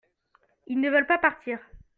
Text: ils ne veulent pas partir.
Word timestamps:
ils 0.65 0.79
ne 0.81 0.89
veulent 0.89 1.05
pas 1.05 1.19
partir. 1.19 1.59